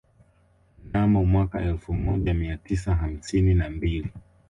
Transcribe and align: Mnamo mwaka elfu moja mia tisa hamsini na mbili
Mnamo 0.85 1.25
mwaka 1.25 1.61
elfu 1.61 1.93
moja 1.93 2.33
mia 2.33 2.57
tisa 2.57 2.95
hamsini 2.95 3.53
na 3.55 3.69
mbili 3.69 4.11